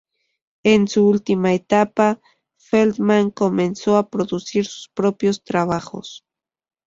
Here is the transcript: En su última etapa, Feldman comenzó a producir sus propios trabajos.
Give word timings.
En 0.63 0.87
su 0.87 1.07
última 1.07 1.53
etapa, 1.53 2.19
Feldman 2.57 3.29
comenzó 3.29 3.97
a 3.97 4.09
producir 4.09 4.65
sus 4.65 4.89
propios 4.89 5.43
trabajos. 5.43 6.25